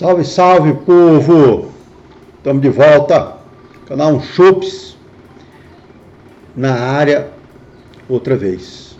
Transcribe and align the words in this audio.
Salve, 0.00 0.24
salve, 0.24 0.72
povo! 0.72 1.72
Estamos 2.38 2.62
de 2.62 2.70
volta. 2.70 3.36
Canal 3.86 4.18
Chups 4.22 4.96
na 6.56 6.72
área 6.72 7.28
outra 8.08 8.34
vez. 8.34 8.96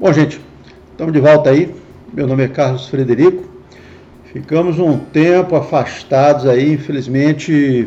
Bom, 0.00 0.12
gente, 0.12 0.40
estamos 0.90 1.12
de 1.12 1.20
volta 1.20 1.50
aí. 1.50 1.72
Meu 2.12 2.26
nome 2.26 2.42
é 2.42 2.48
Carlos 2.48 2.88
Frederico. 2.88 3.44
Ficamos 4.32 4.80
um 4.80 4.98
tempo 4.98 5.54
afastados 5.54 6.44
aí, 6.44 6.72
infelizmente, 6.72 7.86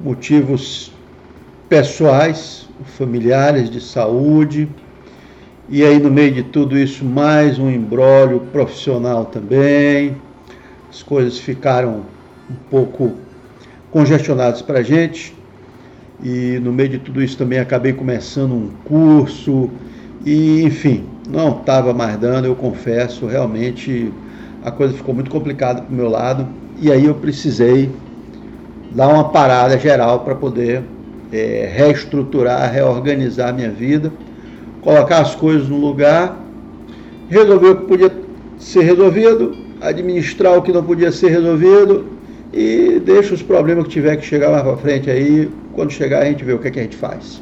motivos 0.00 0.92
pessoais, 1.68 2.68
familiares 2.84 3.70
de 3.70 3.80
saúde. 3.80 4.68
E 5.68 5.84
aí 5.84 5.98
no 5.98 6.10
meio 6.10 6.32
de 6.32 6.42
tudo 6.42 6.78
isso 6.78 7.04
mais 7.04 7.58
um 7.58 7.70
embrólio 7.70 8.40
profissional 8.52 9.26
também. 9.26 10.16
As 10.90 11.02
coisas 11.02 11.38
ficaram 11.38 12.02
um 12.50 12.54
pouco 12.68 13.12
congestionadas 13.90 14.62
para 14.62 14.80
a 14.80 14.82
gente. 14.82 15.34
E 16.22 16.58
no 16.62 16.72
meio 16.72 16.88
de 16.88 16.98
tudo 16.98 17.22
isso 17.22 17.36
também 17.38 17.58
acabei 17.58 17.92
começando 17.92 18.52
um 18.52 18.68
curso 18.84 19.70
e 20.24 20.62
enfim, 20.62 21.06
não 21.28 21.60
estava 21.60 21.94
mais 21.94 22.18
dando, 22.18 22.44
eu 22.44 22.54
confesso, 22.54 23.26
realmente 23.26 24.12
a 24.62 24.70
coisa 24.70 24.92
ficou 24.92 25.14
muito 25.14 25.30
complicada 25.30 25.80
para 25.80 25.90
o 25.90 25.96
meu 25.96 26.10
lado 26.10 26.46
e 26.78 26.92
aí 26.92 27.06
eu 27.06 27.14
precisei 27.14 27.90
dar 28.90 29.08
uma 29.08 29.30
parada 29.30 29.78
geral 29.78 30.20
para 30.20 30.34
poder 30.34 30.82
é, 31.32 31.70
reestruturar, 31.72 32.72
reorganizar 32.72 33.54
minha 33.54 33.70
vida, 33.70 34.12
colocar 34.82 35.20
as 35.20 35.34
coisas 35.34 35.68
no 35.68 35.76
lugar, 35.76 36.36
resolver 37.28 37.68
o 37.68 37.76
que 37.76 37.86
podia 37.86 38.12
ser 38.58 38.82
resolvido, 38.82 39.56
administrar 39.80 40.58
o 40.58 40.62
que 40.62 40.72
não 40.72 40.82
podia 40.82 41.12
ser 41.12 41.28
resolvido 41.28 42.06
e 42.52 43.00
deixa 43.04 43.34
os 43.34 43.42
problemas 43.42 43.84
que 43.84 43.90
tiver 43.90 44.16
que 44.16 44.26
chegar 44.26 44.50
mais 44.50 44.62
para 44.62 44.76
frente 44.76 45.10
aí, 45.10 45.48
quando 45.72 45.90
chegar 45.90 46.22
a 46.22 46.24
gente 46.24 46.44
vê 46.44 46.52
o 46.52 46.58
que, 46.58 46.68
é 46.68 46.70
que 46.70 46.80
a 46.80 46.82
gente 46.82 46.96
faz. 46.96 47.40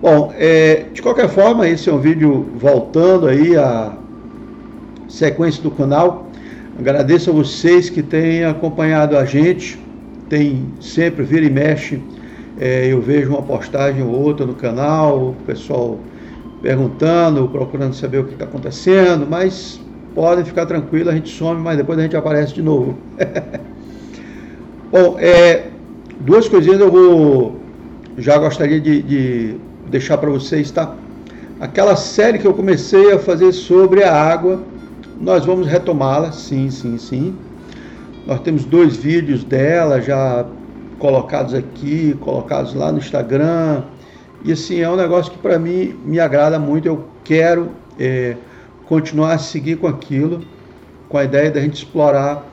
Bom, 0.00 0.32
é, 0.36 0.84
de 0.92 1.02
qualquer 1.02 1.28
forma, 1.28 1.68
esse 1.68 1.88
é 1.88 1.92
um 1.92 1.98
vídeo 1.98 2.46
voltando 2.56 3.26
aí 3.26 3.56
à 3.56 3.96
sequência 5.08 5.62
do 5.62 5.70
canal. 5.70 6.30
Agradeço 6.78 7.30
a 7.30 7.32
vocês 7.32 7.90
que 7.90 8.02
têm 8.02 8.44
acompanhado 8.44 9.16
a 9.16 9.24
gente, 9.24 9.78
tem 10.28 10.66
sempre 10.80 11.22
vira 11.24 11.44
e 11.44 11.50
mexe, 11.50 12.00
é, 12.60 12.92
eu 12.92 13.00
vejo 13.00 13.30
uma 13.30 13.40
postagem 13.40 14.02
ou 14.02 14.10
outra 14.10 14.44
no 14.44 14.54
canal, 14.54 15.30
o 15.30 15.36
pessoal 15.46 15.98
perguntando, 16.60 17.48
procurando 17.48 17.94
saber 17.94 18.18
o 18.18 18.24
que 18.24 18.34
está 18.34 18.44
acontecendo, 18.44 19.26
mas 19.26 19.80
podem 20.14 20.44
ficar 20.44 20.66
tranquilos, 20.66 21.08
a 21.08 21.12
gente 21.12 21.34
some, 21.34 21.58
mas 21.58 21.78
depois 21.78 21.98
a 21.98 22.02
gente 22.02 22.14
aparece 22.14 22.52
de 22.52 22.60
novo. 22.60 22.98
Bom, 24.92 25.16
é, 25.18 25.68
duas 26.20 26.50
coisinhas 26.50 26.78
eu 26.80 26.90
vou 26.90 27.58
já 28.18 28.36
gostaria 28.36 28.78
de, 28.78 29.00
de 29.00 29.56
deixar 29.90 30.18
para 30.18 30.28
vocês, 30.28 30.70
tá? 30.70 30.94
Aquela 31.58 31.96
série 31.96 32.38
que 32.38 32.46
eu 32.46 32.52
comecei 32.52 33.10
a 33.10 33.18
fazer 33.18 33.52
sobre 33.52 34.04
a 34.04 34.12
água, 34.12 34.60
nós 35.18 35.46
vamos 35.46 35.66
retomá-la, 35.66 36.30
sim, 36.30 36.68
sim, 36.70 36.98
sim. 36.98 37.34
Nós 38.26 38.40
temos 38.40 38.66
dois 38.66 38.98
vídeos 38.98 39.44
dela 39.44 39.98
já 40.02 40.44
colocados 41.00 41.54
aqui, 41.54 42.16
colocados 42.20 42.74
lá 42.74 42.92
no 42.92 42.98
Instagram. 42.98 43.82
E 44.44 44.52
assim, 44.52 44.80
é 44.80 44.88
um 44.88 44.96
negócio 44.96 45.32
que 45.32 45.38
para 45.38 45.58
mim 45.58 45.98
me 46.04 46.20
agrada 46.20 46.58
muito. 46.58 46.86
Eu 46.86 47.04
quero 47.24 47.70
é, 47.98 48.36
continuar 48.86 49.32
a 49.32 49.38
seguir 49.38 49.76
com 49.76 49.88
aquilo, 49.88 50.42
com 51.08 51.18
a 51.18 51.24
ideia 51.24 51.50
da 51.50 51.60
gente 51.60 51.74
explorar 51.74 52.46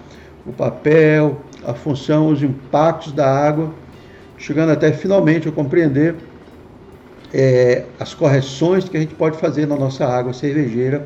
o 0.46 0.52
papel, 0.52 1.42
a 1.64 1.74
função, 1.74 2.30
os 2.30 2.42
impactos 2.42 3.12
da 3.12 3.30
água, 3.30 3.72
chegando 4.38 4.72
até 4.72 4.92
finalmente 4.92 5.48
a 5.48 5.52
compreender 5.52 6.16
é, 7.34 7.84
as 8.00 8.14
correções 8.14 8.88
que 8.88 8.96
a 8.96 9.00
gente 9.00 9.14
pode 9.14 9.38
fazer 9.38 9.68
na 9.68 9.76
nossa 9.76 10.06
água 10.06 10.32
cervejeira 10.34 11.06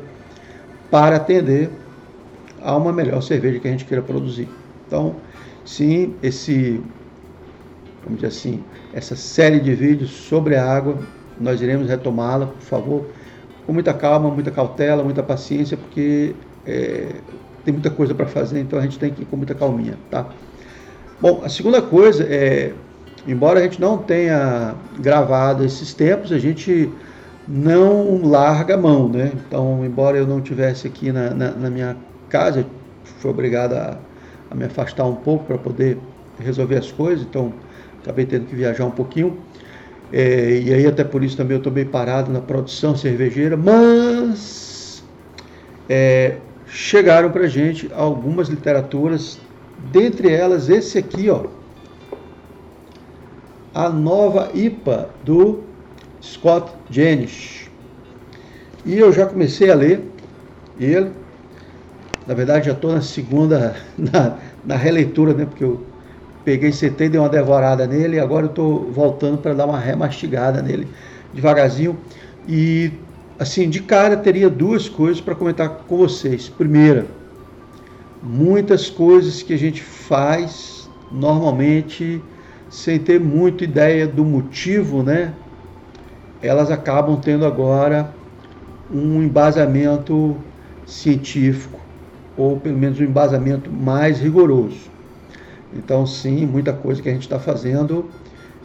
para 0.90 1.16
atender 1.16 1.68
a 2.62 2.76
uma 2.76 2.92
melhor 2.92 3.20
cerveja 3.22 3.58
que 3.58 3.66
a 3.66 3.70
gente 3.70 3.84
queira 3.84 4.02
produzir. 4.02 4.48
Então, 4.86 5.16
sim, 5.64 6.14
esse, 6.22 6.80
vamos 8.04 8.20
dizer 8.20 8.28
assim, 8.28 8.64
essa 8.92 9.16
série 9.16 9.60
de 9.60 9.74
vídeos 9.74 10.10
sobre 10.10 10.56
a 10.56 10.64
água, 10.64 10.98
nós 11.40 11.60
iremos 11.60 11.88
retomá-la, 11.88 12.46
por 12.46 12.62
favor, 12.62 13.06
com 13.66 13.72
muita 13.72 13.94
calma, 13.94 14.30
muita 14.30 14.50
cautela, 14.50 15.02
muita 15.02 15.22
paciência, 15.22 15.76
porque 15.76 16.34
é, 16.66 17.08
tem 17.64 17.72
muita 17.72 17.90
coisa 17.90 18.14
para 18.14 18.26
fazer, 18.26 18.60
então 18.60 18.78
a 18.78 18.82
gente 18.82 18.98
tem 18.98 19.12
que 19.12 19.22
ir 19.22 19.26
com 19.26 19.36
muita 19.36 19.54
calminha, 19.54 19.96
tá? 20.10 20.26
Bom, 21.20 21.42
a 21.44 21.48
segunda 21.48 21.80
coisa 21.80 22.24
é 22.24 22.72
embora 23.26 23.60
a 23.60 23.62
gente 23.62 23.80
não 23.80 23.98
tenha 23.98 24.74
gravado 24.98 25.64
esses 25.64 25.94
tempos, 25.94 26.32
a 26.32 26.38
gente 26.38 26.90
não 27.46 28.22
larga 28.24 28.74
a 28.74 28.78
mão, 28.78 29.08
né? 29.08 29.32
Então, 29.46 29.84
embora 29.84 30.16
eu 30.16 30.26
não 30.26 30.40
tivesse 30.40 30.86
aqui 30.86 31.12
na, 31.12 31.30
na, 31.30 31.50
na 31.50 31.70
minha 31.70 31.96
casa, 32.28 32.64
fui 33.04 33.30
obrigado 33.30 33.74
a, 33.74 33.96
a 34.50 34.54
me 34.54 34.64
afastar 34.64 35.04
um 35.04 35.16
pouco 35.16 35.44
para 35.46 35.58
poder 35.58 35.98
resolver 36.38 36.76
as 36.76 36.90
coisas, 36.90 37.24
então 37.24 37.52
acabei 38.02 38.26
tendo 38.26 38.46
que 38.46 38.54
viajar 38.54 38.84
um 38.84 38.90
pouquinho. 38.90 39.38
É, 40.12 40.60
e 40.62 40.74
aí 40.74 40.86
até 40.86 41.02
por 41.04 41.24
isso 41.24 41.36
também 41.36 41.54
eu 41.54 41.58
estou 41.58 41.72
bem 41.72 41.86
parado 41.86 42.30
na 42.30 42.40
produção 42.40 42.94
cervejeira, 42.94 43.56
mas 43.56 45.02
é, 45.88 46.36
chegaram 46.66 47.30
para 47.30 47.46
gente 47.46 47.90
algumas 47.94 48.48
literaturas, 48.48 49.38
dentre 49.90 50.30
elas 50.30 50.68
esse 50.68 50.98
aqui, 50.98 51.30
ó, 51.30 51.46
a 53.74 53.88
nova 53.88 54.50
IPA 54.54 55.08
do 55.24 55.60
Scott 56.22 56.72
Jenish. 56.90 57.70
E 58.84 58.98
eu 58.98 59.12
já 59.12 59.26
comecei 59.26 59.70
a 59.70 59.74
ler 59.74 60.02
ele. 60.78 61.12
Na 62.26 62.34
verdade, 62.34 62.66
já 62.66 62.72
estou 62.72 62.92
na 62.92 63.00
segunda, 63.00 63.76
na, 63.96 64.38
na, 64.64 64.76
releitura, 64.76 65.34
né? 65.34 65.44
Porque 65.44 65.64
eu 65.64 65.84
peguei, 66.44 66.72
sentei, 66.72 67.08
dei 67.08 67.20
uma 67.20 67.28
devorada 67.28 67.86
nele 67.86 68.18
agora 68.18 68.46
eu 68.46 68.50
estou 68.50 68.90
voltando 68.90 69.38
para 69.38 69.54
dar 69.54 69.66
uma 69.66 69.78
remastigada 69.78 70.60
nele 70.62 70.88
devagarzinho. 71.32 71.98
E, 72.46 72.92
assim, 73.38 73.68
de 73.68 73.80
cara, 73.82 74.16
teria 74.16 74.50
duas 74.50 74.88
coisas 74.88 75.20
para 75.20 75.34
comentar 75.34 75.68
com 75.68 75.96
vocês. 75.96 76.48
Primeira, 76.48 77.06
muitas 78.22 78.90
coisas 78.90 79.42
que 79.42 79.52
a 79.52 79.58
gente 79.58 79.82
faz 79.82 80.88
normalmente 81.10 82.22
sem 82.68 82.98
ter 82.98 83.20
muita 83.20 83.64
ideia 83.64 84.06
do 84.06 84.24
motivo, 84.24 85.02
né? 85.02 85.32
Elas 86.40 86.70
acabam 86.70 87.20
tendo 87.20 87.44
agora 87.44 88.12
um 88.90 89.22
embasamento 89.22 90.36
científico, 90.86 91.78
ou 92.36 92.58
pelo 92.58 92.78
menos 92.78 92.98
um 92.98 93.04
embasamento 93.04 93.70
mais 93.70 94.18
rigoroso. 94.18 94.91
Então, 95.74 96.06
sim, 96.06 96.46
muita 96.46 96.72
coisa 96.72 97.00
que 97.00 97.08
a 97.08 97.12
gente 97.12 97.22
está 97.22 97.38
fazendo 97.38 98.10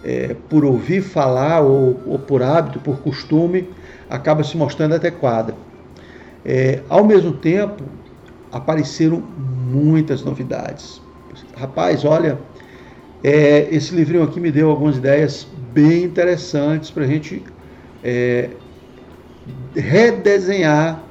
é, 0.03 0.35
por 0.49 0.63
ouvir 0.63 1.01
falar 1.01 1.61
ou, 1.61 1.99
ou, 2.05 2.19
por 2.19 2.43
hábito, 2.43 2.79
por 2.79 2.99
costume, 2.99 3.69
acaba 4.09 4.43
se 4.43 4.57
mostrando 4.57 4.95
adequada. 4.95 5.55
É, 6.45 6.81
ao 6.87 7.03
mesmo 7.03 7.33
tempo, 7.33 7.83
apareceram 8.51 9.21
muitas 9.71 10.23
novidades. 10.23 11.01
Rapaz, 11.55 12.05
olha, 12.05 12.39
é, 13.23 13.67
esse 13.71 13.93
livrinho 13.95 14.23
aqui 14.23 14.39
me 14.39 14.51
deu 14.51 14.69
algumas 14.69 14.97
ideias 14.97 15.47
bem 15.73 16.03
interessantes 16.03 16.89
para 16.89 17.03
a 17.03 17.07
gente 17.07 17.43
é, 18.03 18.49
redesenhar 19.75 21.03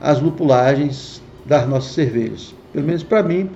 as 0.00 0.20
lupulagens 0.20 1.22
das 1.44 1.68
nossas 1.68 1.92
cervejas. 1.92 2.54
Pelo 2.72 2.86
menos 2.86 3.02
para 3.02 3.22
mim, 3.22 3.50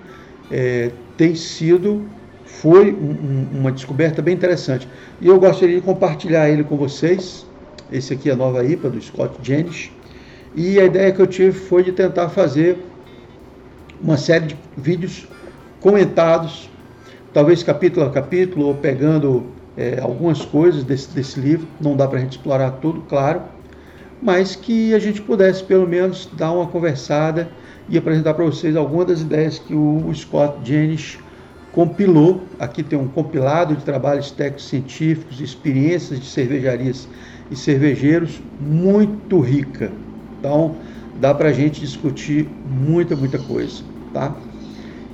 é, 0.50 0.90
tem 1.16 1.34
sido, 1.34 2.04
foi 2.44 2.92
um, 2.92 3.58
uma 3.58 3.72
descoberta 3.72 4.20
bem 4.22 4.34
interessante. 4.34 4.88
E 5.20 5.28
eu 5.28 5.38
gostaria 5.38 5.76
de 5.76 5.82
compartilhar 5.82 6.48
ele 6.48 6.64
com 6.64 6.76
vocês. 6.76 7.46
Esse 7.92 8.14
aqui 8.14 8.30
é 8.30 8.32
a 8.32 8.36
nova 8.36 8.64
IPA 8.64 8.90
do 8.90 9.00
Scott 9.00 9.36
Jenish. 9.42 9.92
E 10.54 10.78
a 10.78 10.84
ideia 10.84 11.12
que 11.12 11.20
eu 11.20 11.26
tive 11.26 11.52
foi 11.52 11.82
de 11.82 11.92
tentar 11.92 12.28
fazer 12.28 12.78
uma 14.00 14.16
série 14.16 14.46
de 14.46 14.56
vídeos 14.76 15.26
comentados 15.80 16.70
talvez 17.34 17.64
capítulo 17.64 18.06
a 18.06 18.10
capítulo, 18.10 18.66
ou 18.66 18.74
pegando 18.74 19.44
é, 19.76 19.98
algumas 20.00 20.42
coisas 20.42 20.84
desse, 20.84 21.10
desse 21.10 21.38
livro, 21.40 21.66
não 21.80 21.96
dá 21.96 22.06
para 22.06 22.18
a 22.18 22.20
gente 22.20 22.32
explorar 22.32 22.70
tudo, 22.80 23.02
claro, 23.08 23.42
mas 24.22 24.54
que 24.54 24.94
a 24.94 25.00
gente 25.00 25.20
pudesse 25.20 25.64
pelo 25.64 25.86
menos 25.86 26.30
dar 26.32 26.52
uma 26.52 26.68
conversada 26.68 27.48
e 27.88 27.98
apresentar 27.98 28.34
para 28.34 28.44
vocês 28.44 28.76
algumas 28.76 29.06
das 29.06 29.20
ideias 29.20 29.58
que 29.58 29.74
o 29.74 30.10
Scott 30.14 30.58
Jenish 30.64 31.18
compilou. 31.72 32.42
Aqui 32.58 32.82
tem 32.82 32.98
um 32.98 33.08
compilado 33.08 33.74
de 33.74 33.84
trabalhos 33.84 34.30
técnicos 34.30 34.68
científicos, 34.68 35.40
experiências 35.40 36.20
de 36.20 36.26
cervejarias 36.26 37.08
e 37.50 37.56
cervejeiros 37.56 38.40
muito 38.60 39.40
rica. 39.40 39.90
Então, 40.38 40.76
dá 41.20 41.34
para 41.34 41.48
a 41.48 41.52
gente 41.52 41.80
discutir 41.80 42.48
muita, 42.68 43.14
muita 43.16 43.38
coisa, 43.38 43.82
tá? 44.12 44.34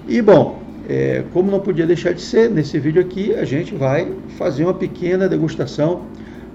E 0.06 0.20
bom, 0.20 0.60
é, 0.88 1.24
como 1.32 1.50
não 1.50 1.60
podia 1.60 1.86
deixar 1.86 2.12
de 2.12 2.20
ser, 2.20 2.50
nesse 2.50 2.78
vídeo 2.78 3.00
aqui 3.00 3.34
a 3.34 3.44
gente 3.44 3.74
vai 3.74 4.12
fazer 4.36 4.64
uma 4.64 4.74
pequena 4.74 5.28
degustação. 5.28 6.02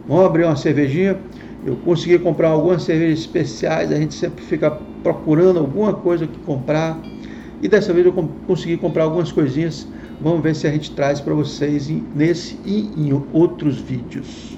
Vamos 0.08 0.26
abrir 0.26 0.44
uma 0.44 0.56
cervejinha. 0.56 1.18
Eu 1.66 1.76
consegui 1.78 2.20
comprar 2.20 2.50
algumas 2.50 2.84
cervejas 2.84 3.20
especiais, 3.20 3.92
a 3.92 3.96
gente 3.96 4.14
sempre 4.14 4.44
fica 4.44 4.70
procurando 5.02 5.58
alguma 5.58 5.94
coisa 5.94 6.28
que 6.28 6.38
comprar. 6.40 7.00
E 7.60 7.68
dessa 7.68 7.92
vez 7.92 8.06
eu 8.06 8.14
consegui 8.46 8.78
comprar 8.78 9.06
algumas 9.06 9.32
coisinhas. 9.32 9.88
Vamos 10.22 10.44
ver 10.44 10.56
se 10.56 10.68
a 10.68 10.72
gente 10.72 10.92
traz 10.92 11.20
para 11.20 11.34
vocês 11.34 11.92
nesse 12.14 12.58
e 12.64 12.92
em 12.96 13.20
outros 13.34 13.80
vídeos. 13.80 14.58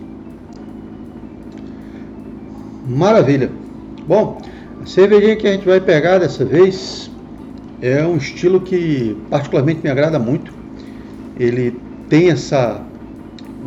Maravilha! 2.86 3.50
Bom, 4.06 4.42
a 4.81 4.86
cervejinha 4.86 5.38
que 5.38 5.48
a 5.48 5.53
gente 5.53 5.65
vai 5.65 5.80
pegar 5.80 6.18
dessa 6.18 6.44
vez 6.44 7.10
é 7.81 8.06
um 8.06 8.18
estilo 8.18 8.60
que 8.60 9.15
particularmente 9.30 9.80
me 9.81 9.89
agrada 9.89 10.19
muito. 10.19 10.53
Ele 11.39 11.74
tem 12.10 12.31
essa 12.31 12.81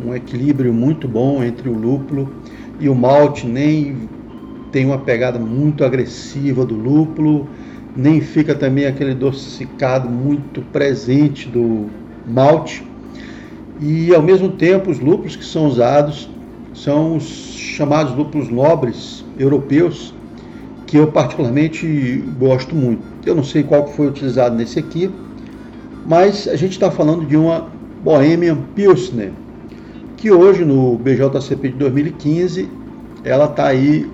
um 0.05 0.15
equilíbrio 0.15 0.73
muito 0.73 1.07
bom 1.07 1.43
entre 1.43 1.69
o 1.69 1.73
lúpulo 1.73 2.40
e 2.81 2.89
o 2.89 2.95
malte, 2.95 3.45
nem 3.45 4.09
tem 4.71 4.85
uma 4.85 4.97
pegada 4.97 5.37
muito 5.37 5.85
agressiva 5.85 6.65
do 6.65 6.75
lúpulo, 6.75 7.47
nem 7.95 8.19
fica 8.19 8.55
também 8.55 8.87
aquele 8.87 9.11
adocicado 9.11 10.09
muito 10.09 10.61
presente 10.73 11.47
do 11.47 11.85
malte. 12.27 12.83
E 13.79 14.13
ao 14.13 14.21
mesmo 14.21 14.49
tempo, 14.49 14.89
os 14.89 14.99
lúpulos 14.99 15.35
que 15.35 15.45
são 15.45 15.67
usados 15.67 16.27
são 16.73 17.17
os 17.17 17.23
chamados 17.23 18.15
lúpulos 18.15 18.49
nobres 18.49 19.23
europeus, 19.37 20.13
que 20.87 20.97
eu 20.97 21.07
particularmente 21.07 22.23
gosto 22.39 22.75
muito. 22.75 23.03
Eu 23.25 23.35
não 23.35 23.43
sei 23.43 23.61
qual 23.61 23.87
foi 23.87 24.07
utilizado 24.07 24.55
nesse 24.55 24.79
aqui, 24.79 25.09
mas 26.07 26.47
a 26.47 26.55
gente 26.55 26.71
está 26.71 26.89
falando 26.89 27.25
de 27.25 27.37
uma 27.37 27.67
Bohemian 28.03 28.57
Pilsner, 28.73 29.31
que 30.21 30.29
hoje 30.29 30.63
no 30.63 30.99
BJCP 30.99 31.69
de 31.69 31.77
2015 31.77 32.69
ela 33.23 33.45
está 33.45 33.65
aí 33.65 34.07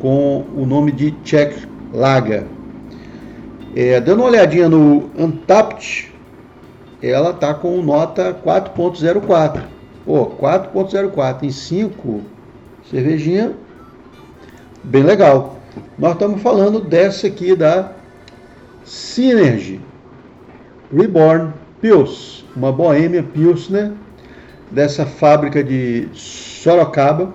com 0.00 0.42
o 0.56 0.64
nome 0.64 0.90
de 0.90 1.10
Czech 1.22 1.68
Lager. 1.92 2.44
É, 3.76 4.00
dando 4.00 4.20
uma 4.20 4.28
olhadinha 4.28 4.70
no 4.70 5.10
Untapped, 5.18 6.10
ela 7.02 7.30
está 7.30 7.52
com 7.52 7.82
nota 7.82 8.34
4.04. 8.42 9.64
Pô, 10.06 10.30
4.04 10.30 11.42
em 11.42 11.50
5 11.50 12.22
cervejinha, 12.90 13.52
bem 14.82 15.02
legal. 15.02 15.58
Nós 15.98 16.14
estamos 16.14 16.40
falando 16.40 16.80
dessa 16.80 17.26
aqui 17.26 17.54
da 17.54 17.92
Synergy 18.82 19.78
Reborn 20.90 21.52
Pils, 21.82 22.46
uma 22.56 22.72
Bohemia 22.72 23.22
Pilsner 23.22 23.92
dessa 24.70 25.06
fábrica 25.06 25.62
de 25.62 26.08
Sorocaba, 26.12 27.32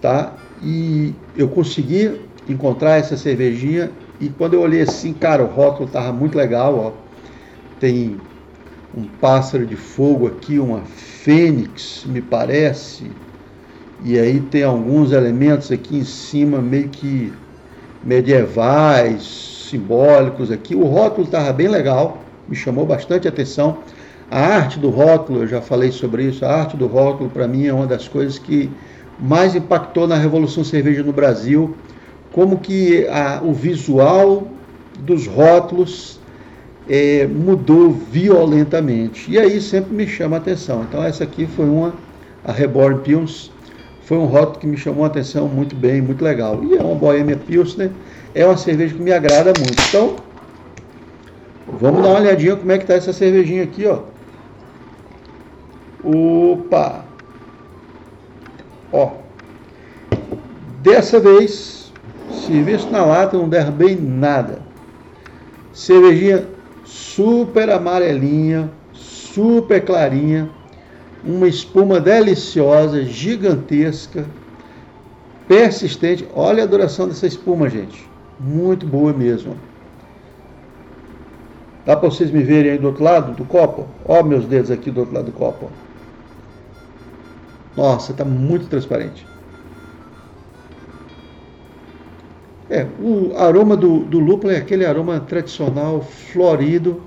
tá? 0.00 0.34
E 0.62 1.14
eu 1.36 1.48
consegui 1.48 2.20
encontrar 2.48 2.96
essa 2.96 3.16
cervejinha 3.16 3.90
e 4.20 4.28
quando 4.28 4.54
eu 4.54 4.60
olhei 4.60 4.82
assim, 4.82 5.12
cara, 5.12 5.42
o 5.42 5.46
rótulo 5.46 5.88
tava 5.88 6.12
muito 6.12 6.36
legal, 6.36 6.76
ó. 6.76 6.92
Tem 7.78 8.20
um 8.96 9.04
pássaro 9.20 9.64
de 9.64 9.76
fogo 9.76 10.26
aqui, 10.26 10.58
uma 10.58 10.80
fênix, 10.80 12.04
me 12.06 12.20
parece, 12.20 13.10
e 14.04 14.18
aí 14.18 14.40
tem 14.40 14.62
alguns 14.62 15.12
elementos 15.12 15.70
aqui 15.70 15.98
em 15.98 16.04
cima 16.04 16.58
meio 16.58 16.88
que 16.88 17.32
medievais, 18.02 19.66
simbólicos 19.70 20.50
aqui. 20.50 20.74
O 20.74 20.84
rótulo 20.84 21.26
estava 21.26 21.52
bem 21.52 21.68
legal, 21.68 22.18
me 22.48 22.56
chamou 22.56 22.84
bastante 22.84 23.28
atenção. 23.28 23.78
A 24.30 24.46
arte 24.46 24.78
do 24.78 24.90
rótulo, 24.90 25.40
eu 25.42 25.48
já 25.48 25.60
falei 25.60 25.90
sobre 25.90 26.22
isso, 26.22 26.44
a 26.44 26.54
arte 26.54 26.76
do 26.76 26.86
rótulo 26.86 27.28
para 27.28 27.48
mim 27.48 27.66
é 27.66 27.74
uma 27.74 27.86
das 27.86 28.06
coisas 28.06 28.38
que 28.38 28.70
mais 29.18 29.56
impactou 29.56 30.06
na 30.06 30.14
Revolução 30.14 30.62
Cerveja 30.62 31.02
no 31.02 31.12
Brasil, 31.12 31.74
como 32.30 32.58
que 32.58 33.08
a, 33.08 33.40
o 33.42 33.52
visual 33.52 34.46
dos 35.00 35.26
rótulos 35.26 36.20
é, 36.88 37.26
mudou 37.26 37.90
violentamente. 37.90 39.28
E 39.28 39.36
aí 39.36 39.60
sempre 39.60 39.92
me 39.92 40.06
chama 40.06 40.36
a 40.36 40.38
atenção. 40.38 40.86
Então 40.88 41.02
essa 41.02 41.24
aqui 41.24 41.46
foi 41.46 41.64
uma, 41.64 41.92
a 42.44 42.52
Reborn 42.52 43.00
Pills, 43.00 43.50
foi 44.04 44.16
um 44.16 44.26
rótulo 44.26 44.60
que 44.60 44.66
me 44.68 44.76
chamou 44.76 45.02
a 45.02 45.08
atenção 45.08 45.48
muito 45.48 45.74
bem, 45.74 46.00
muito 46.00 46.22
legal. 46.22 46.62
E 46.62 46.76
é 46.76 46.80
uma 46.80 46.94
Bohemia 46.94 47.36
Pilsner, 47.36 47.90
é 48.32 48.46
uma 48.46 48.56
cerveja 48.56 48.94
que 48.94 49.02
me 49.02 49.12
agrada 49.12 49.52
muito. 49.58 49.82
Então, 49.88 50.14
vamos 51.80 52.00
dar 52.00 52.10
uma 52.10 52.20
olhadinha 52.20 52.54
como 52.54 52.70
é 52.70 52.78
que 52.78 52.84
está 52.84 52.94
essa 52.94 53.12
cervejinha 53.12 53.64
aqui, 53.64 53.86
ó. 53.86 53.98
Opa! 56.04 57.04
Ó. 58.92 59.10
Dessa 60.82 61.20
vez, 61.20 61.92
serviço 62.46 62.90
na 62.90 63.04
lata, 63.04 63.36
não 63.36 63.48
derrubei 63.48 63.96
nada. 63.96 64.60
Cervejinha 65.72 66.46
super 66.84 67.70
amarelinha, 67.70 68.70
super 68.92 69.84
clarinha 69.84 70.50
uma 71.24 71.46
espuma 71.46 72.00
deliciosa, 72.00 73.04
gigantesca, 73.04 74.24
persistente. 75.46 76.26
Olha 76.34 76.64
a 76.64 76.66
duração 76.66 77.08
dessa 77.08 77.26
espuma, 77.26 77.68
gente. 77.68 78.08
Muito 78.38 78.86
boa 78.86 79.12
mesmo. 79.12 79.56
Dá 81.84 81.96
para 81.96 82.08
vocês 82.08 82.30
me 82.30 82.42
verem 82.42 82.72
aí 82.72 82.78
do 82.78 82.88
outro 82.88 83.02
lado 83.02 83.32
do 83.32 83.44
copo? 83.44 83.86
Ó 84.04 84.22
meus 84.22 84.44
dedos 84.46 84.70
aqui 84.70 84.90
do 84.90 85.00
outro 85.00 85.14
lado 85.14 85.26
do 85.26 85.32
copo. 85.32 85.70
Nossa, 87.76 88.12
está 88.12 88.24
muito 88.24 88.68
transparente. 88.68 89.26
É, 92.68 92.86
o 93.00 93.36
aroma 93.36 93.76
do, 93.76 94.04
do 94.04 94.18
lúpulo 94.20 94.52
é 94.52 94.56
aquele 94.56 94.86
aroma 94.86 95.18
tradicional, 95.20 96.02
florido, 96.02 97.02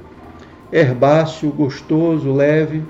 herbáceo, 0.71 1.51
gostoso, 1.51 2.33
leve. 2.33 2.83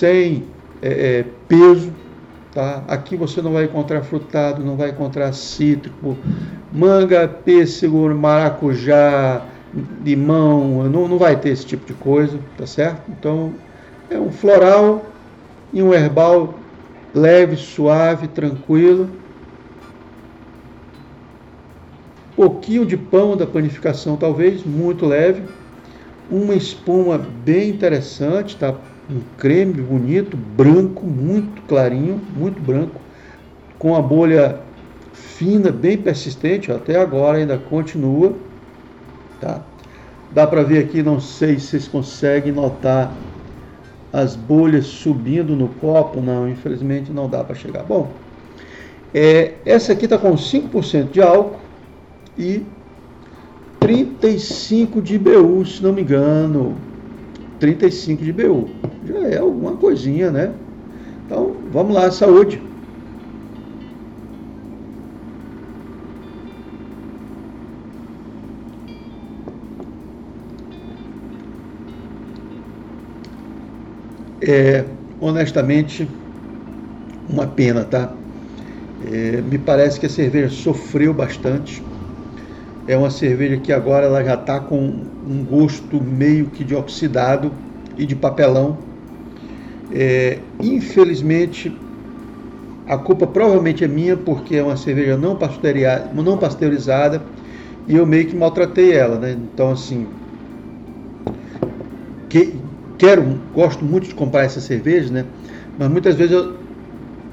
sem 0.00 0.44
é, 0.80 1.18
é, 1.18 1.22
peso. 1.46 1.92
Tá? 2.52 2.82
Aqui 2.88 3.16
você 3.16 3.40
não 3.40 3.52
vai 3.52 3.64
encontrar 3.64 4.02
frutado, 4.02 4.64
não 4.64 4.76
vai 4.76 4.90
encontrar 4.90 5.32
cítrico, 5.32 6.16
manga, 6.72 7.28
pêssego, 7.28 8.12
maracujá, 8.14 9.46
limão, 10.04 10.88
não, 10.88 11.06
não 11.06 11.18
vai 11.18 11.38
ter 11.38 11.50
esse 11.50 11.64
tipo 11.64 11.86
de 11.86 11.94
coisa, 11.94 12.40
tá 12.56 12.66
certo? 12.66 13.08
Então 13.08 13.52
é 14.10 14.18
um 14.18 14.30
floral 14.30 15.06
e 15.72 15.82
um 15.82 15.94
herbal 15.94 16.54
leve, 17.14 17.56
suave, 17.56 18.28
tranquilo. 18.28 19.08
Pouquinho 22.34 22.84
de 22.84 22.96
pão 22.96 23.36
da 23.36 23.46
panificação, 23.46 24.16
talvez, 24.16 24.64
muito 24.64 25.06
leve. 25.06 25.42
Uma 26.30 26.54
espuma 26.54 27.18
bem 27.18 27.70
interessante, 27.70 28.56
tá? 28.56 28.74
um 29.10 29.20
creme 29.36 29.74
bonito, 29.74 30.36
branco, 30.36 31.04
muito 31.04 31.62
clarinho, 31.62 32.20
muito 32.36 32.60
branco, 32.60 33.00
com 33.78 33.96
a 33.96 34.00
bolha 34.00 34.60
fina, 35.12 35.72
bem 35.72 35.98
persistente, 35.98 36.70
até 36.70 36.96
agora 36.96 37.38
ainda 37.38 37.58
continua, 37.58 38.32
tá? 39.40 39.62
Dá 40.32 40.46
para 40.46 40.62
ver 40.62 40.78
aqui, 40.78 41.02
não 41.02 41.18
sei 41.20 41.58
se 41.58 41.66
vocês 41.66 41.88
conseguem 41.88 42.52
notar 42.52 43.12
as 44.12 44.34
bolhas 44.34 44.86
subindo 44.86 45.54
no 45.54 45.68
copo, 45.68 46.20
não, 46.20 46.48
infelizmente 46.48 47.12
não 47.12 47.28
dá 47.28 47.44
para 47.44 47.54
chegar. 47.54 47.84
Bom, 47.84 48.10
é, 49.14 49.54
essa 49.64 49.92
aqui 49.92 50.04
está 50.04 50.18
com 50.18 50.34
5% 50.34 51.10
de 51.10 51.20
álcool 51.20 51.58
e 52.38 52.64
35 53.78 55.00
de 55.00 55.14
IBU, 55.14 55.64
se 55.64 55.82
não 55.82 55.92
me 55.92 56.02
engano, 56.02 56.76
35 57.58 58.24
de 58.24 58.32
BU. 58.32 58.68
Já 59.06 59.18
é 59.28 59.38
alguma 59.38 59.72
coisinha, 59.72 60.30
né? 60.30 60.52
Então, 61.26 61.56
vamos 61.72 61.94
lá, 61.94 62.10
saúde. 62.10 62.60
É, 74.42 74.84
honestamente, 75.20 76.08
uma 77.26 77.46
pena, 77.46 77.84
tá? 77.84 78.16
É, 79.00 79.42
me 79.42 79.58
parece 79.58 80.00
que 80.00 80.06
a 80.06 80.10
cerveja 80.10 80.50
sofreu 80.50 81.14
bastante 81.14 81.84
é 82.86 82.96
uma 82.96 83.10
cerveja 83.10 83.58
que 83.58 83.72
agora 83.72 84.06
ela 84.06 84.24
já 84.24 84.34
está 84.34 84.60
com 84.60 85.06
um 85.22 85.44
gosto 85.44 86.00
meio 86.00 86.50
que 86.50 86.64
de 86.64 86.74
oxidado 86.74 87.52
e 87.96 88.04
de 88.06 88.16
papelão. 88.16 88.78
É, 89.90 90.40
infelizmente, 90.60 91.80
a 92.86 92.98
culpa 92.98 93.26
provavelmente 93.26 93.84
é 93.84 93.88
minha, 93.88 94.16
porque 94.16 94.56
é 94.56 94.62
uma 94.62 94.76
cerveja 94.76 95.16
não 95.16 95.36
pasteurizada, 95.36 96.10
não 96.14 96.38
pasteurizada 96.38 97.26
e 97.86 97.96
eu 97.96 98.06
meio 98.06 98.26
que 98.28 98.36
maltratei 98.36 98.92
ela, 98.92 99.18
né? 99.18 99.32
Então, 99.32 99.70
assim, 99.72 100.08
que, 102.28 102.59
quero, 103.00 103.24
gosto 103.54 103.82
muito 103.82 104.08
de 104.08 104.14
comprar 104.14 104.44
essas 104.44 104.62
cervejas, 104.64 105.10
né? 105.10 105.24
Mas 105.78 105.88
muitas 105.88 106.14
vezes, 106.14 106.32
eu, 106.32 106.54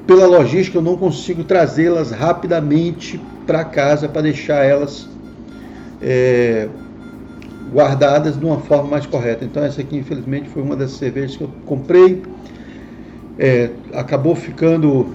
pela 0.08 0.26
logística, 0.26 0.78
eu 0.78 0.82
não 0.82 0.96
consigo 0.96 1.44
trazê-las 1.44 2.12
rapidamente 2.12 3.20
para 3.46 3.66
casa 3.66 4.08
para 4.08 4.22
deixar 4.22 4.64
elas 4.64 5.06
é, 6.02 6.70
guardadas 7.70 8.40
de 8.40 8.46
uma 8.46 8.60
forma 8.60 8.90
mais 8.90 9.06
correta. 9.06 9.44
Então, 9.44 9.62
essa 9.62 9.82
aqui, 9.82 9.98
infelizmente, 9.98 10.48
foi 10.48 10.64
uma 10.64 10.76
das 10.76 10.92
cervejas 10.92 11.36
que 11.36 11.44
eu 11.44 11.50
comprei. 11.66 12.24
É, 13.38 13.72
acabou 13.94 14.36
ficando, 14.36 15.06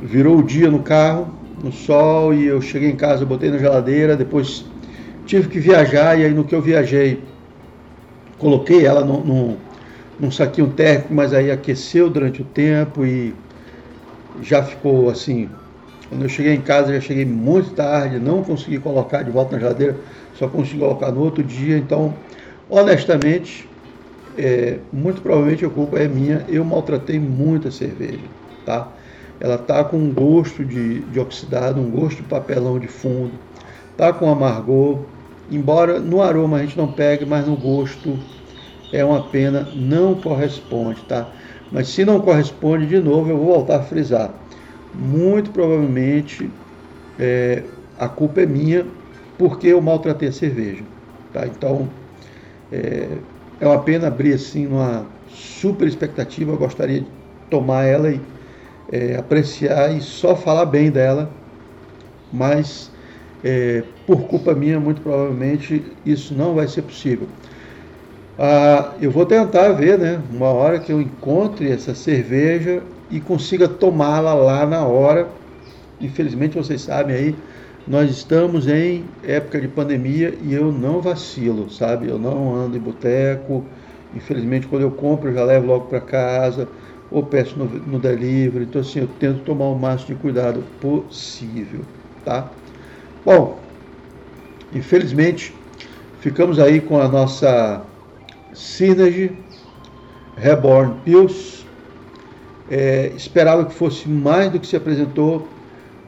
virou 0.00 0.38
o 0.38 0.42
dia 0.42 0.70
no 0.70 0.78
carro, 0.78 1.28
no 1.64 1.72
sol, 1.72 2.32
e 2.32 2.46
eu 2.46 2.62
cheguei 2.62 2.90
em 2.90 2.96
casa, 2.96 3.26
botei 3.26 3.50
na 3.50 3.58
geladeira, 3.58 4.16
depois 4.16 4.64
tive 5.26 5.48
que 5.48 5.58
viajar, 5.58 6.16
e 6.16 6.24
aí 6.24 6.32
no 6.32 6.44
que 6.44 6.54
eu 6.54 6.62
viajei, 6.62 7.20
coloquei 8.38 8.86
ela 8.86 9.04
no, 9.04 9.24
no, 9.24 9.56
num 10.20 10.30
saquinho 10.30 10.68
térmico, 10.68 11.14
mas 11.14 11.32
aí 11.32 11.50
aqueceu 11.50 12.10
durante 12.10 12.42
o 12.42 12.44
tempo 12.44 13.06
e 13.06 13.34
já 14.42 14.62
ficou 14.62 15.08
assim. 15.08 15.48
Quando 16.08 16.22
eu 16.22 16.28
cheguei 16.28 16.54
em 16.54 16.60
casa, 16.60 16.92
já 16.92 17.00
cheguei 17.00 17.24
muito 17.24 17.70
tarde, 17.70 18.18
não 18.18 18.42
consegui 18.42 18.78
colocar 18.78 19.22
de 19.22 19.30
volta 19.30 19.52
na 19.52 19.60
geladeira, 19.60 19.96
só 20.34 20.48
consegui 20.48 20.80
colocar 20.80 21.10
no 21.10 21.20
outro 21.20 21.42
dia. 21.42 21.78
Então, 21.78 22.14
honestamente, 22.68 23.68
é, 24.36 24.78
muito 24.92 25.22
provavelmente 25.22 25.64
a 25.64 25.70
culpa 25.70 25.98
é 25.98 26.08
minha. 26.08 26.44
Eu 26.48 26.64
maltratei 26.64 27.18
muito 27.18 27.68
a 27.68 27.70
cerveja, 27.70 28.26
tá? 28.64 28.92
Ela 29.38 29.56
tá 29.56 29.82
com 29.84 29.96
um 29.96 30.12
gosto 30.12 30.64
de, 30.64 31.00
de 31.00 31.18
oxidado, 31.18 31.80
um 31.80 31.90
gosto 31.90 32.16
de 32.18 32.24
papelão 32.24 32.78
de 32.78 32.88
fundo, 32.88 33.38
tá 33.96 34.12
com 34.12 34.30
amargor. 34.30 34.98
Embora 35.50 35.98
no 35.98 36.20
aroma 36.20 36.58
a 36.58 36.60
gente 36.60 36.76
não 36.76 36.92
pegue, 36.92 37.24
mas 37.24 37.46
no 37.46 37.56
gosto 37.56 38.18
é 38.92 39.04
uma 39.04 39.22
pena, 39.22 39.68
não 39.74 40.14
corresponde, 40.14 41.02
tá? 41.04 41.30
Mas 41.70 41.88
se 41.88 42.04
não 42.04 42.20
corresponde, 42.20 42.86
de 42.86 42.98
novo, 42.98 43.30
eu 43.30 43.36
vou 43.36 43.46
voltar 43.46 43.76
a 43.76 43.82
frisar. 43.82 44.34
Muito 44.92 45.50
provavelmente 45.50 46.50
é, 47.18 47.62
a 47.96 48.08
culpa 48.08 48.40
é 48.40 48.46
minha 48.46 48.86
porque 49.38 49.68
eu 49.68 49.80
maltratei 49.80 50.28
a 50.28 50.32
cerveja. 50.32 50.84
Tá? 51.32 51.46
Então, 51.46 51.88
é, 52.72 53.18
é 53.60 53.66
uma 53.66 53.82
pena 53.82 54.08
abrir 54.08 54.34
assim 54.34 54.66
uma 54.66 55.06
super 55.28 55.86
expectativa. 55.86 56.52
Eu 56.52 56.58
gostaria 56.58 57.00
de 57.00 57.06
tomar 57.48 57.84
ela 57.84 58.10
e 58.10 58.20
é, 58.90 59.16
apreciar 59.16 59.96
e 59.96 60.00
só 60.00 60.34
falar 60.34 60.66
bem 60.66 60.90
dela, 60.90 61.30
mas 62.32 62.90
é, 63.44 63.84
por 64.06 64.26
culpa 64.26 64.54
minha, 64.54 64.80
muito 64.80 65.00
provavelmente 65.00 65.96
isso 66.04 66.34
não 66.34 66.54
vai 66.54 66.66
ser 66.66 66.82
possível. 66.82 67.28
Ah, 68.42 68.96
eu 69.02 69.10
vou 69.10 69.26
tentar 69.26 69.70
ver, 69.72 69.98
né? 69.98 70.22
Uma 70.30 70.48
hora 70.48 70.80
que 70.80 70.90
eu 70.90 70.98
encontre 71.00 71.70
essa 71.70 71.94
cerveja 71.94 72.82
e 73.10 73.20
consiga 73.20 73.68
tomá-la 73.68 74.32
lá 74.32 74.64
na 74.66 74.82
hora. 74.86 75.30
Infelizmente, 76.00 76.56
vocês 76.56 76.80
sabem 76.82 77.14
aí, 77.16 77.44
nós 77.86 78.10
estamos 78.10 78.66
em 78.66 79.10
época 79.22 79.60
de 79.60 79.68
pandemia 79.68 80.38
e 80.40 80.54
eu 80.54 80.72
não 80.72 81.02
vacilo, 81.02 81.68
sabe? 81.70 82.08
Eu 82.08 82.18
não 82.18 82.54
ando 82.54 82.76
em 82.78 82.80
boteco. 82.80 83.68
Infelizmente, 84.14 84.66
quando 84.68 84.82
eu 84.82 84.92
compro, 84.92 85.28
eu 85.30 85.34
já 85.34 85.44
levo 85.44 85.66
logo 85.66 85.86
para 85.88 86.00
casa 86.00 86.70
ou 87.10 87.26
peço 87.26 87.58
no, 87.58 87.66
no 87.66 87.98
delivery. 87.98 88.64
Então, 88.64 88.80
assim, 88.80 89.00
eu 89.00 89.08
tento 89.08 89.40
tomar 89.44 89.66
o 89.66 89.78
máximo 89.78 90.14
de 90.16 90.22
cuidado 90.22 90.62
possível, 90.80 91.84
tá? 92.24 92.54
Bom, 93.24 93.62
infelizmente, 94.72 95.54
ficamos 96.18 96.58
aí 96.58 96.80
com 96.80 96.98
a 97.00 97.08
nossa 97.08 97.89
Synergy 98.52 99.32
Reborn 100.36 100.94
Pills. 101.04 101.64
É, 102.70 103.12
esperava 103.16 103.64
que 103.64 103.74
fosse 103.74 104.08
mais 104.08 104.50
do 104.50 104.60
que 104.60 104.66
se 104.66 104.76
apresentou 104.76 105.48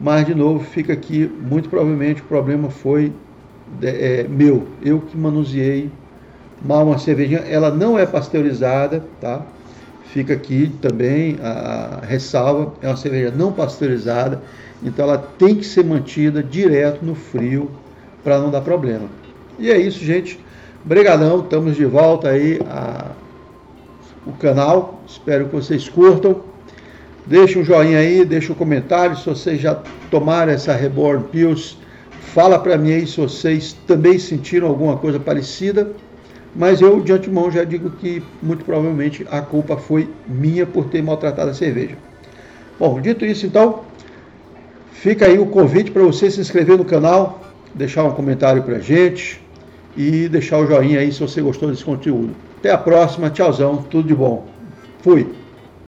mas, 0.03 0.27
de 0.27 0.35
novo, 0.35 0.65
fica 0.65 0.93
aqui, 0.93 1.31
muito 1.41 1.69
provavelmente 1.69 2.21
o 2.23 2.25
problema 2.25 2.69
foi 2.69 3.13
é, 3.81 4.27
meu. 4.29 4.67
Eu 4.83 5.01
que 5.01 5.17
manuseei 5.17 5.93
mal 6.61 6.85
uma 6.85 6.99
cervejinha. 6.99 7.39
Ela 7.39 7.71
não 7.71 7.97
é 7.97 8.05
pasteurizada, 8.05 9.05
tá? 9.21 9.47
Fica 10.07 10.35
aqui 10.35 10.73
também 10.83 11.39
a, 11.41 12.01
a 12.03 12.05
ressalva. 12.05 12.73
É 12.83 12.89
uma 12.89 12.97
cerveja 12.97 13.31
não 13.31 13.53
pasteurizada. 13.53 14.43
Então 14.83 15.05
ela 15.05 15.19
tem 15.39 15.55
que 15.55 15.65
ser 15.65 15.85
mantida 15.85 16.43
direto 16.43 17.05
no 17.05 17.15
frio 17.15 17.71
para 18.25 18.41
não 18.41 18.51
dar 18.51 18.63
problema. 18.63 19.09
E 19.57 19.71
é 19.71 19.79
isso, 19.79 20.05
gente. 20.05 20.41
Obrigadão. 20.85 21.41
Estamos 21.41 21.77
de 21.77 21.85
volta 21.85 22.31
aí 22.31 22.61
a, 22.69 23.13
o 24.27 24.33
canal. 24.33 25.01
Espero 25.07 25.47
que 25.47 25.55
vocês 25.55 25.89
curtam. 25.89 26.41
Deixa 27.25 27.57
um 27.57 27.65
joinha 27.65 27.99
aí, 27.99 28.25
deixa 28.25 28.53
um 28.53 28.57
comentário 28.57 29.17
se 29.17 29.27
vocês 29.27 29.61
já 29.61 29.81
tomaram 30.11 30.51
essa 30.51 30.73
Reborn 30.75 31.25
Pills. 31.31 31.77
Fala 32.35 32.59
para 32.59 32.77
mim 32.77 32.93
aí 32.93 33.07
se 33.07 33.21
vocês 33.21 33.77
também 33.87 34.19
sentiram 34.19 34.67
alguma 34.67 34.97
coisa 34.97 35.21
parecida. 35.21 35.93
Mas 36.55 36.81
eu 36.81 37.01
de 37.01 37.13
antemão 37.13 37.49
já 37.49 37.63
digo 37.63 37.91
que 37.91 38.21
muito 38.43 38.65
provavelmente 38.65 39.25
a 39.31 39.41
culpa 39.41 39.77
foi 39.77 40.11
minha 40.27 40.67
por 40.67 40.87
ter 40.87 41.01
maltratado 41.01 41.51
a 41.51 41.55
cerveja. 41.55 41.97
Bom, 42.79 43.01
dito 43.01 43.25
isso 43.25 43.47
então, 43.47 43.85
fica 44.91 45.27
aí 45.27 45.39
o 45.39 45.47
convite 45.47 45.93
para 45.93 46.03
você 46.03 46.29
se 46.31 46.41
inscrever 46.41 46.77
no 46.77 46.85
canal, 46.85 47.41
deixar 47.73 48.03
um 48.05 48.11
comentário 48.11 48.65
para 48.65 48.81
gente 48.81 49.42
e 49.97 50.29
deixar 50.29 50.59
o 50.59 50.67
joinha 50.67 51.01
aí 51.01 51.13
se 51.13 51.21
você 51.21 51.41
gostou 51.41 51.71
desse 51.71 51.85
conteúdo. 51.85 52.35
Até 52.59 52.71
a 52.71 52.79
próxima, 52.79 53.31
tchauzão, 53.31 53.79
tudo 53.79 54.09
de 54.09 54.15
bom. 54.15 54.47
Fui! 55.03 55.42